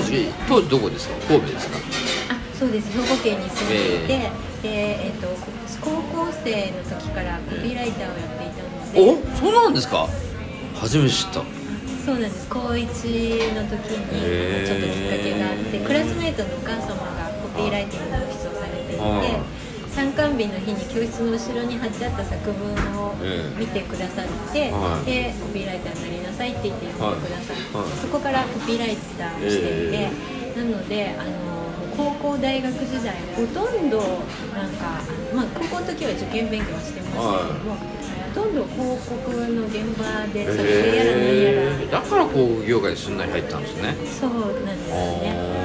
[0.02, 1.16] 時当時どこですか？
[1.28, 1.78] 神戸ですか？
[2.34, 2.92] あそうです。
[2.92, 4.30] 兵庫県に住んでいて、
[4.62, 5.28] でえっと
[5.82, 8.37] 高校生の時からコピーライターをやって
[8.95, 9.17] お？
[9.38, 10.08] そうなんですか？
[10.76, 11.43] 初めて知った。
[12.06, 12.47] そうなんです。
[12.50, 12.76] 高1
[13.56, 19.43] の時にちょっときっかけがあってクラスメートのお母様がコピーライティングのオフィスをされていてあ
[19.91, 22.71] 参観日の日に教室の後ろに貼ってあった作文
[23.02, 23.60] をええ。
[23.60, 25.06] 見てくださって、はい。
[25.06, 27.88] でコピーライターになりなさいって言って呼んでくださって、はい。
[27.88, 27.97] はい。
[28.00, 30.08] そこからコピーライターをしていて、
[30.56, 31.32] えなのであの
[31.97, 34.00] 高校大学時代ほとんど
[34.54, 35.02] なんか、
[35.34, 37.82] まあ、高校の時は受験勉強はしてましたけども、ほ
[38.38, 43.95] とんど広告の現場で撮影やら何やら、へーだから広告業界にすんなり入ったんですね。
[44.19, 44.89] そうなんです。
[44.91, 45.58] ね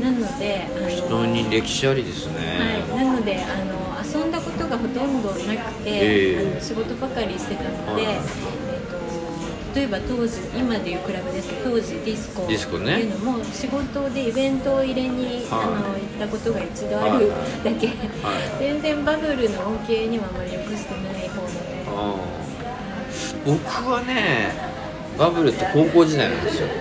[0.00, 6.52] なのであの人に歴史ありですね、はい、なのであの遊んだことがほとんどなくて、ええ。
[6.52, 8.14] あの仕事ばかりしてたので、はい。
[8.14, 8.96] えっと
[9.74, 11.52] 例えば当時今でいうクラブです。
[11.62, 13.00] 当時ディスコってディスコね。
[13.00, 15.44] いうのも仕事でイベントを入れに、はい。
[15.50, 17.34] あの行ったことが一度あるだ
[17.72, 17.96] け、はい。
[18.58, 21.15] 全然バブルの恩恵にはあまり良くしてない
[23.44, 24.52] 僕はね
[25.18, 26.68] バブルって高校時代なんですよ。
[26.68, 26.74] は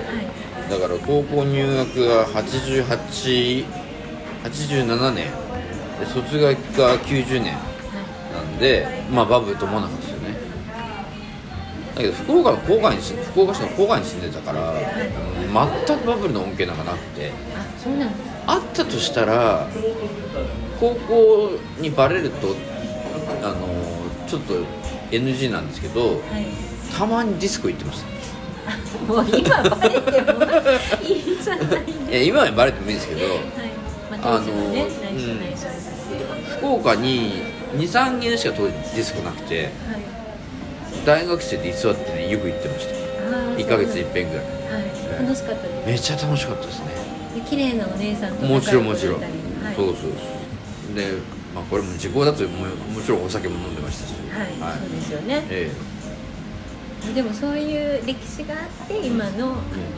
[0.67, 5.31] い、だから高校入学が8887年。
[5.99, 6.53] で卒業が
[6.99, 7.53] 90年。
[8.33, 10.35] なんでまあバブルと思わなかったですよね。
[11.95, 14.77] だけど福岡の郊外に住ん福岡市の郊外に住んでたから、うん
[15.55, 15.63] 全
[15.99, 17.31] くバブルの恩恵なんかなくて。
[18.47, 19.67] あったとしたら
[20.79, 22.55] 高校にバレると
[23.41, 23.57] あの
[24.27, 24.53] ちょっと
[25.11, 26.21] NG なんですけどはい。
[26.97, 28.15] たまにディスコ行ってました
[29.13, 30.43] もう今バレても
[31.03, 31.63] いいんじゃな
[32.17, 33.39] い今はバレてもいいんですけどはい、
[34.11, 34.85] まあ、あのうん。
[36.57, 37.43] 福岡に
[37.77, 39.71] 23軒しか当時ディスコなくてはい、
[41.05, 42.95] 大学生で居座ってねよく行ってました。
[42.95, 44.45] あー1ヶ月に一遍ぐらい。
[44.45, 44.51] は
[45.19, 45.87] い、楽しかったです。
[45.87, 46.85] めっちゃ楽しかったですね。
[47.35, 49.29] で綺麗なお姉さんともちろんもちろん、はい、
[49.75, 50.07] そうそうそ
[50.93, 50.95] う。
[50.95, 51.11] で、
[51.55, 54.13] まあ、これも時効だとももちろんお酒も飲んでましたし。
[54.29, 55.43] はい、そうですよね。
[55.49, 55.71] え
[57.13, 59.55] でもそういう歴史があって今の,、あの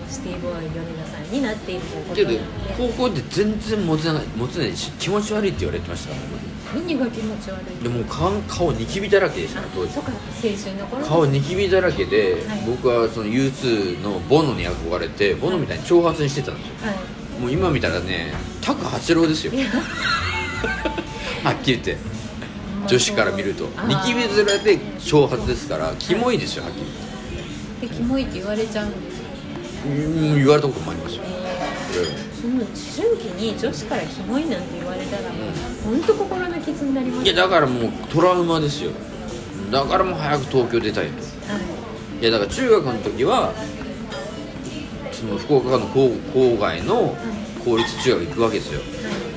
[0.10, 1.82] シティボーイ米田さんになっている
[2.14, 6.28] というえけどことなので、高校で全然モテないモテないし気持ち悪いって言われてましたからね
[6.76, 7.84] 何が気持ち悪い？
[7.84, 9.94] でもう顔顔ニキビだらけでしたあね当時。
[9.94, 10.18] そうか青
[10.52, 12.64] 春の頃顔ニキビだらけで、はい。
[12.68, 16.74] 僕はその U2 のボノに憧れてボノみたいに長髪にしてたんですよ。
[16.90, 17.42] はい。
[17.42, 19.54] もう今見たらねタク八郎ですよ
[21.44, 22.18] はっきり言って。
[22.88, 23.66] 女子から見ると。
[23.88, 26.78] ニキビ面で長髪ですからキモいですよはっき
[27.82, 29.22] りでキモいって言われちゃうんです
[29.86, 31.24] うん言われたこともありますよ、
[32.42, 35.30] その思春期に女子からキモいなんて言われたら
[35.84, 38.92] 本当心の傷になりますえいやだからもうトラウマですよ。
[39.72, 41.14] だからもう早く東京出たいと。
[41.14, 41.60] は
[42.20, 42.22] い。
[42.22, 43.54] いやだから中学の時は
[45.12, 47.16] その福岡の郊郊外の
[47.64, 48.82] 公立中学行くわけですよ。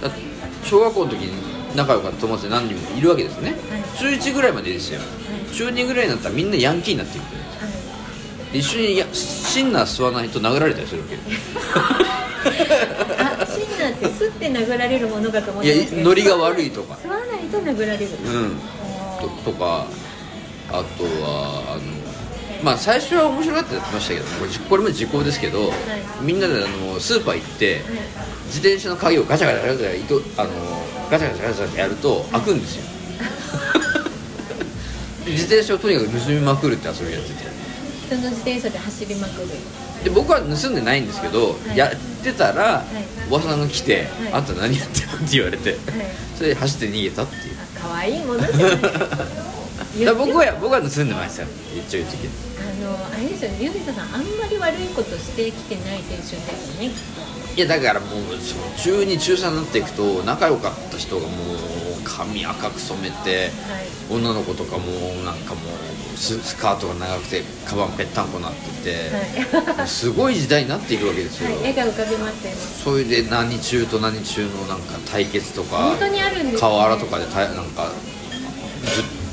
[0.01, 0.21] だって
[0.65, 3.83] 小学校の時に仲良かった友達何人もいるわけですね、はい。
[3.99, 5.01] 中1ぐらいまでですよ。
[5.01, 5.55] い。
[5.55, 7.25] 中2ぐらいになったらみんなヤンキーになっていく
[8.53, 11.17] で一緒にやシンナー吸わないと殴られたりするわけ。
[13.23, 16.99] あシンナーってすって殴られるものかと思っいやてましたけどノリが悪いとか。
[17.05, 18.07] 吸わないと殴られる。
[18.25, 18.57] うん。
[19.45, 19.87] ととか
[20.71, 21.83] あとはあの
[22.63, 25.73] まあ最初は面白がってやってましたけどこれこれも時効ですけど、
[26.21, 27.81] みんなであのスーパー行って
[28.47, 30.51] 自転車の鍵をガチャガチャガチャガチャ糸あの
[31.11, 32.83] ガチャガチャガチャってやると開くんですよ。
[35.25, 37.51] で自転車をとにかく盗みまくるって遊びやってて。
[38.07, 39.49] 人の自転車で走りまくる。
[40.05, 41.77] で僕は盗んでないんですけど、い。
[41.77, 42.85] やってたら、い。
[43.29, 44.33] おばさんが来て、はい。
[44.33, 45.79] あんた何やってるの?」って言われて、はい。
[46.37, 47.55] それで走って逃げたっていう。
[47.59, 48.79] あ可愛いものじゃない
[50.15, 52.17] 僕は僕は盗んでましたよ言っちゃう時。
[52.61, 56.91] あのあれですよねゆびたさんあんまり悪いことしてきてないですよねきっい
[57.61, 58.21] やだからもう
[58.79, 61.31] 中2中3になっていくと仲良かった人がもう
[62.05, 63.85] 髪赤く染めてとはい。
[64.11, 64.85] 女の子とかも
[65.25, 65.61] なんかも
[66.15, 69.89] うススカートが長くてカバンぺったんこになってて、はい。
[69.89, 76.61] すごい時代になっていくわけですよ、はい、絵が浮かびましたよそれで何中と何中のなんか対決とか本当にあるんですね。
[76.61, 77.93] 河原とかでたなんか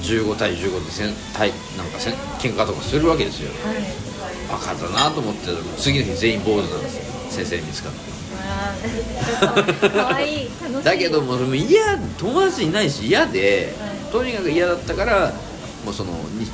[0.04, 3.50] じゅ15対15でせん対なんかせん喧嘩とかするわけですよ。
[3.66, 4.08] はい。
[4.50, 7.04] バカだなと思って次の日全員坊主なんですよ。
[7.30, 8.17] 先生に見つかって
[10.84, 14.12] だけどもう嫌友達いないし嫌で、はい。
[14.12, 15.34] とにかく嫌だったから
[15.86, 16.48] もうそのに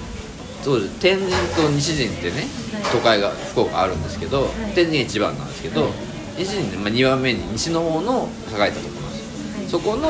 [0.63, 2.83] 当時天神と西陣ってね、はい。
[2.91, 4.75] 都会が福岡あるんですけど、い。
[4.75, 5.91] 天神が一番なんですけど、はい。
[6.37, 9.69] 西陣で、まあ、2番目に西の方の栄えたところなんですよ、はい。
[9.69, 10.09] そこの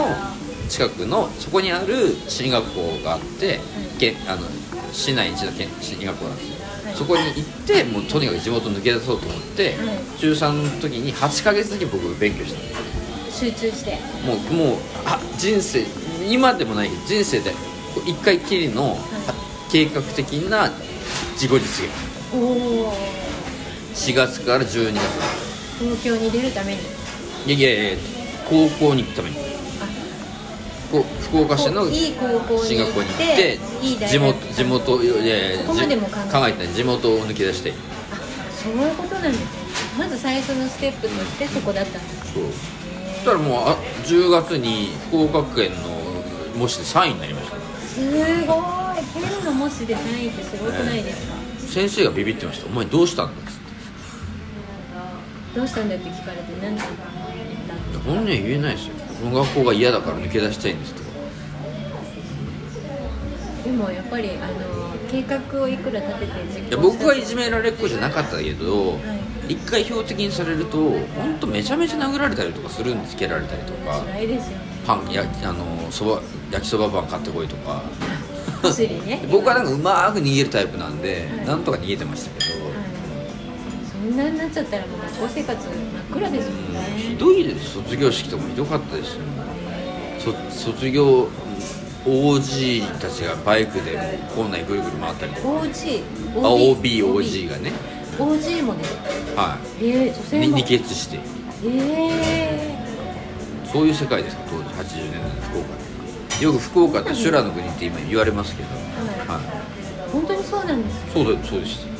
[0.69, 3.59] 近くのそこにある進学校があって、
[3.99, 4.47] けあの
[4.91, 6.62] 市内一の県進学校なんですよ、はい
[6.95, 13.97] そこに行ってもうとにかく地元抜け出そうと思って、はい中3の時に8ヶ月だけ僕勉強したんです集中して。
[14.25, 15.85] もうもうあ人生
[16.29, 17.51] 今でもないけど人生で
[18.07, 18.97] 一回きりの、
[19.71, 20.69] 計画的な
[21.33, 21.89] 自己実現。
[22.33, 22.93] おお
[23.93, 24.99] 4月から12月。
[25.79, 26.79] 東京に出るために。
[27.45, 27.97] いやいやいや
[28.49, 29.52] 高校に行くために
[31.01, 33.57] 福岡市の進学校に行って
[34.07, 36.67] 地元地元いやいやいでも考えて。
[36.67, 37.73] 地元を抜け出して。
[38.11, 38.15] あ
[38.51, 39.47] そういうことなんですね。
[39.97, 42.43] まず最初のステップとしてそこだったんですそう。
[42.43, 42.49] そ
[43.21, 45.89] したらもうあ10月に福岡県の
[46.57, 47.57] 模試で3位になりました。
[47.87, 48.63] すごい。
[49.13, 53.63] 県の模試で3位ってすごくないですか、先生がビビってました「お前どうしたんだ?」っつって。
[55.55, 56.97] どうしたんだって聞かれて何て言っ
[57.67, 58.92] たんですか本音は言えないですよ
[59.23, 61.01] この学校が嫌だから抜け出したいんですと。
[61.01, 61.09] か
[63.63, 64.53] でもやっぱりあの
[65.09, 68.99] 計画をいくら立てていや僕はいじめられっ子じゃなかったけど、
[69.47, 70.77] 一回標的にされると
[71.15, 74.65] 本当めちゃめちゃ殴られたりとかするんです蹴られたりとか辛いですよね。
[74.85, 77.81] パンやあのそば焼きそばパン買ってこいとか。
[79.29, 81.45] 僕はなんかうまく逃げるタイプなんで、はい。
[81.45, 82.73] なんとか逃げてましたけど、はい。
[83.91, 86.73] そんなになっちゃったらもう学校生活真っ暗ですもん。
[86.73, 86.79] ね
[87.13, 87.73] ひどいです。
[87.75, 89.21] 卒業式とかもひどかったですよ。
[90.19, 90.31] そ
[90.71, 91.27] 卒業
[92.05, 94.03] OG たちがバイクでも
[94.43, 95.47] う校内ぐるぐる回ったりとか。
[95.47, 96.01] OG
[96.37, 97.71] あ OBOG がね。
[98.17, 98.95] OG もです
[99.35, 100.45] かはえー、女い性も。
[100.57, 101.19] に二血して。
[101.65, 102.77] え
[103.71, 104.63] そういう世界ですか当時。
[104.95, 105.67] 80年代の福岡
[106.39, 108.69] でよく福岡って修羅の国って今言われますけど。
[109.31, 109.45] ははい。
[110.09, 111.13] ー、本当にそうなんですか？
[111.13, 111.92] そうだそうでした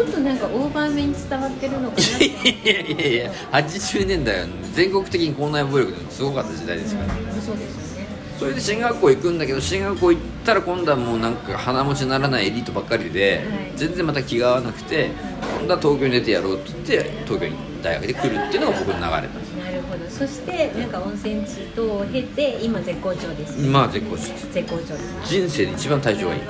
[0.00, 2.32] ちょっとなんかオーバーめに伝わってるのかな い
[2.64, 8.06] やいやいや80年代は全国的に校内暴力のすごかった時代ですから、うんそうですよね。
[8.38, 13.72] それで進学校行くんだけど進学校行ったら今度はもうなんか鼻持ちならないエリートばっかりで、はい。
[13.76, 15.10] 全然また気が合わなくて
[15.58, 19.50] 今度は東京に出てやろうって言って東京に大学で来るっていうのが僕の流れなんです。
[19.62, 20.10] なるほど。
[20.10, 23.68] そしてなんか温泉地等を経て今絶好調ですね。
[23.68, 25.34] まあ絶好調絶好調です。
[25.34, 26.40] 人生で一番体調がいい。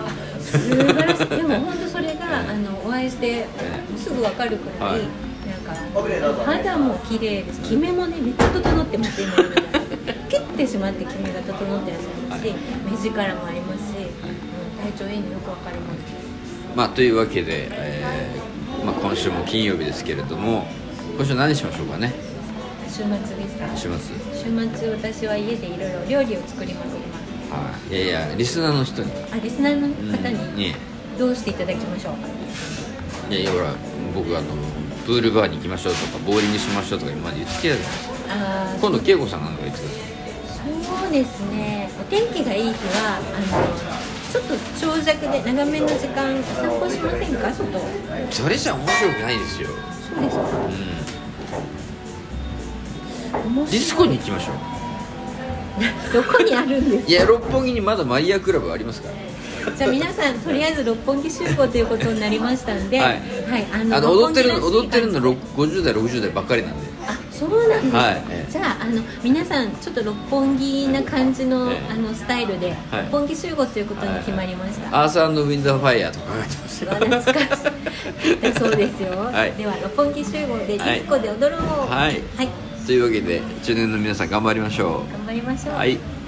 [0.40, 1.26] 素晴らしい。
[1.28, 2.19] でも本当それが
[2.50, 3.46] あのお会いして
[3.96, 5.02] すぐ分かるくらい、はい。
[6.20, 7.60] なんか肌も綺麗です。
[7.60, 9.36] 決めもねめっちゃ整ってます今。
[10.28, 12.54] キュッてしまって決めが整ってらっしゃいますし、
[12.90, 15.98] 目力もありますし、うん、体調いいのよく分かります。
[16.74, 20.66] まあというわけで、えーまあ、今週も金曜日ですけれども
[21.16, 22.12] 今週何しましょうかね？
[22.88, 23.76] 週末ですか？
[23.76, 23.98] 週末。
[24.34, 27.52] 週末私は家でいろいろ料理を作りまくります。
[27.52, 27.96] はい。
[27.96, 29.12] いやいやリスナーの人に。
[29.32, 29.94] あリスナーのうん。
[30.12, 30.74] 方にね
[31.20, 32.10] どうしていただきましょ
[33.28, 33.74] ういやいやほら
[34.14, 34.46] 僕あの
[35.04, 38.14] プールバーに行きましょうとかボーリングしましょうとか今まで言ってきたじゃないですか。
[38.80, 39.76] 今度恵子さんなんかいそ
[41.08, 41.90] うですね。
[42.00, 43.26] お天気がいい日はあの
[44.32, 47.52] ちょっと長尺で長めの時間お散歩しませんか？
[47.52, 47.80] ちょっと。
[48.30, 49.74] それじゃ面白くないですよ、そ
[50.16, 50.42] うですか。
[53.46, 54.54] うん、ディスコに行きましょう。
[56.14, 57.10] どこにあるんですか？
[57.10, 59.14] いや六本木にまだマリアクラブありますから
[59.76, 63.20] じゃあ皆さんとりあえず六本木集合ということになりましたんで、ははいい、
[63.92, 66.90] ああの踊ってる踊ってるのろ50代60代ばっかりなんで。
[67.06, 68.24] あそうなんですか、はい。
[68.30, 68.52] ええ。
[68.52, 71.92] じゃああの皆さんちょっと六本木な感じの,、ええ。
[71.92, 73.02] あのスタイルで、はい。
[73.04, 76.32] 六本木集合ということに決まりました、アースウィンドファイヤーとか。
[76.42, 77.62] 懐かし
[78.38, 78.40] い。
[78.40, 79.52] だそうですよ、はい。
[79.52, 81.60] では六本木集合でディスコで踊ろう。
[81.90, 82.22] はい。
[82.36, 82.48] はい、
[82.86, 85.76] というわけで中年の皆さん頑張りましょ頑張りましょう、う。
[85.78, 86.19] はい